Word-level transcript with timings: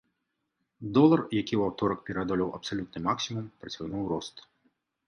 Долар, 0.97 1.21
які 1.41 1.55
ў 1.59 1.73
аўторак 1.73 1.99
пераадолеў 2.09 2.49
абсалютны 2.61 2.99
максімум, 3.11 3.45
працягнуў 3.61 4.03
рост. 4.17 4.35